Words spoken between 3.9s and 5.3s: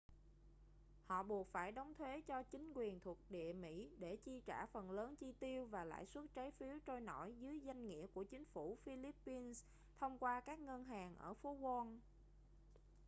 để chi trả phần lớn